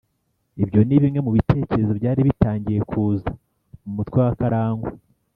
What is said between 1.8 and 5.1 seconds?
byari bitangiye kuza mu mutwe wa karangwa.